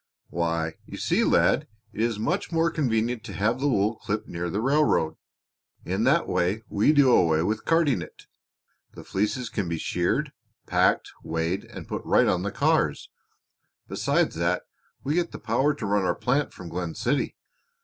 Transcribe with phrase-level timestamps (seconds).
[0.31, 4.49] "Why, you see, lad, it is much more convenient to have the wool clipped near
[4.49, 5.13] the railroad.
[5.85, 8.25] In that way we do away with carting it.
[8.95, 10.31] The fleeces can be sheared,
[10.65, 13.11] packed, weighed, and put right on the cars.
[13.87, 14.63] Beside that,
[15.03, 17.35] we get the power to run our plant from Glen City.